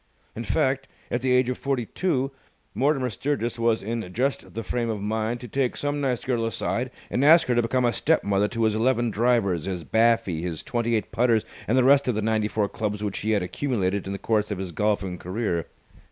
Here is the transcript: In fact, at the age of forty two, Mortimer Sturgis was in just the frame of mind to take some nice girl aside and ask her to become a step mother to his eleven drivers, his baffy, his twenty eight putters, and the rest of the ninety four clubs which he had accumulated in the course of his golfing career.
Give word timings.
In 0.35 0.43
fact, 0.43 0.87
at 1.11 1.21
the 1.21 1.31
age 1.31 1.47
of 1.47 1.59
forty 1.59 1.85
two, 1.85 2.31
Mortimer 2.73 3.11
Sturgis 3.11 3.59
was 3.59 3.83
in 3.83 4.11
just 4.13 4.55
the 4.55 4.63
frame 4.63 4.89
of 4.89 4.99
mind 4.99 5.39
to 5.41 5.47
take 5.47 5.77
some 5.77 6.01
nice 6.01 6.23
girl 6.25 6.43
aside 6.43 6.89
and 7.11 7.23
ask 7.23 7.45
her 7.45 7.53
to 7.53 7.61
become 7.61 7.85
a 7.85 7.93
step 7.93 8.23
mother 8.23 8.47
to 8.47 8.63
his 8.63 8.73
eleven 8.75 9.11
drivers, 9.11 9.65
his 9.65 9.83
baffy, 9.83 10.41
his 10.41 10.63
twenty 10.63 10.95
eight 10.95 11.11
putters, 11.11 11.45
and 11.67 11.77
the 11.77 11.83
rest 11.83 12.07
of 12.07 12.15
the 12.15 12.21
ninety 12.23 12.47
four 12.47 12.67
clubs 12.67 13.03
which 13.03 13.19
he 13.19 13.29
had 13.29 13.43
accumulated 13.43 14.07
in 14.07 14.11
the 14.13 14.17
course 14.17 14.49
of 14.49 14.57
his 14.57 14.71
golfing 14.71 15.19
career. 15.19 15.67